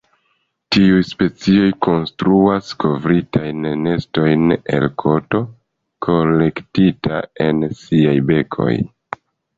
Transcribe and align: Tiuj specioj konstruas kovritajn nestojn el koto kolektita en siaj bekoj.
Tiuj 0.75 1.01
specioj 1.09 1.67
konstruas 1.87 2.71
kovritajn 2.85 3.67
nestojn 3.83 4.55
el 4.79 4.87
koto 5.03 5.43
kolektita 6.07 7.21
en 7.49 7.61
siaj 7.83 8.17
bekoj. 8.33 8.73